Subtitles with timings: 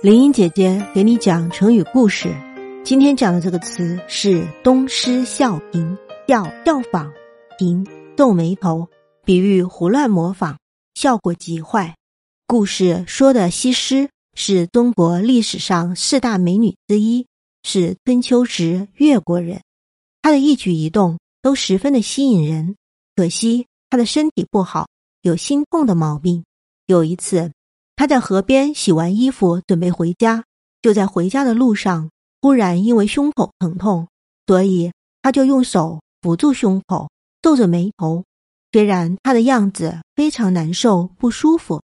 [0.00, 2.32] 林英姐姐给你讲成语故事。
[2.84, 5.98] 今天讲的这个词是“东施效颦”，
[6.28, 7.10] 效效仿，
[7.58, 7.84] 颦
[8.16, 8.88] 皱眉头，
[9.24, 10.56] 比喻胡乱模仿，
[10.94, 11.96] 效果极坏。
[12.46, 17.26] 故事说的西施是中国历史上四大美女之一，
[17.64, 19.62] 是春秋时越国人。
[20.22, 22.76] 她的一举一动都十分的吸引人。
[23.16, 24.86] 可惜她的身体不好，
[25.22, 26.44] 有心痛的毛病。
[26.86, 27.50] 有一次，
[27.98, 30.44] 他在河边洗完衣服，准备回家，
[30.80, 32.08] 就在回家的路上。
[32.40, 34.06] 忽然因为胸口疼痛，
[34.46, 37.10] 所以他就用手扶住胸口，
[37.42, 38.22] 皱着眉头。
[38.70, 41.82] 虽然他的样子非常难受不舒服，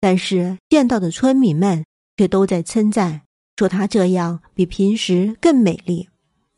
[0.00, 1.86] 但是见到的村民们
[2.18, 3.22] 却都在称赞，
[3.56, 6.10] 说他这样比平时更美丽。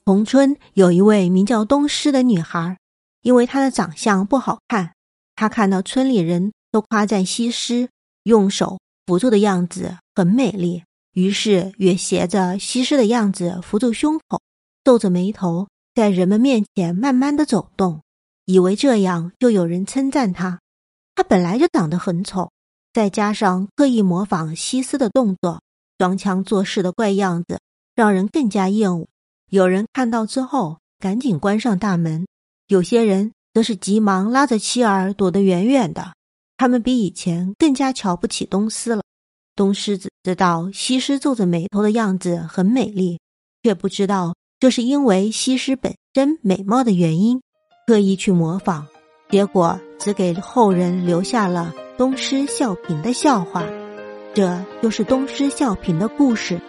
[0.05, 2.77] 同村有一位名叫东施的女孩，
[3.23, 4.95] 因为她的长相不好看，
[5.37, 7.89] 她看到村里人都夸赞西施
[8.25, 10.83] 用手扶住的样子很美丽。
[11.13, 14.43] 于是，也斜着西施的样子扶住胸口，
[14.85, 18.03] 皱着眉头，在人们面前慢慢的走动，
[18.45, 20.61] 以为这样就有人称赞他。
[21.15, 22.51] 他本来就长得很丑，
[22.93, 25.63] 再加上刻意模仿西施的动作，
[25.97, 27.61] 装腔作势的怪样子，
[27.95, 29.09] 让人更加厌恶。
[29.49, 32.27] 有人看到之后，赶紧关上大门；
[32.67, 36.13] 有些人则是急忙拉着妻儿躲得远远的。
[36.59, 39.03] 他们比以前更加瞧不起东施了。
[39.57, 43.19] 东施只知道西施皱着眉头的样子很美丽，
[43.63, 47.41] 却不知道这是因为西施本身美貌的原因，
[47.87, 48.85] 刻意去模仿，
[49.31, 53.65] 结果只给后人留下了东施效颦的笑话。
[54.35, 56.61] 这就是东施效颦的故事。